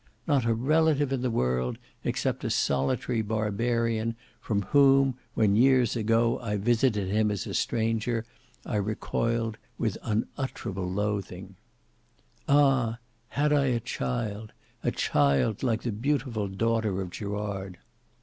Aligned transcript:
Not 0.25 0.45
a 0.45 0.55
relative 0.55 1.13
in 1.13 1.21
the 1.21 1.29
world, 1.29 1.77
except 2.03 2.43
a 2.43 2.49
solitary 2.49 3.21
barbarian, 3.21 4.15
from 4.39 4.63
whom 4.63 5.13
when, 5.35 5.55
years 5.55 5.95
ago 5.95 6.39
I 6.39 6.57
visited 6.57 7.07
him 7.09 7.29
as 7.29 7.45
a 7.45 7.53
stranger 7.53 8.25
I 8.65 8.77
recoiled 8.77 9.59
with 9.77 9.99
unutterable 10.01 10.89
loathing. 10.91 11.55
"Ah! 12.49 12.97
had 13.27 13.53
I 13.53 13.65
a 13.65 13.79
child—a 13.79 14.89
child 14.89 15.61
like 15.61 15.83
the 15.83 15.91
beautiful 15.91 16.47
daughter 16.47 16.99
of 16.99 17.11
Gerard!" 17.11 17.77